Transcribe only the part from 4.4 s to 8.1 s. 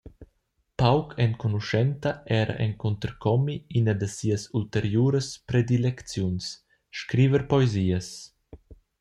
ulteriuras predilecziuns: scriver poesias.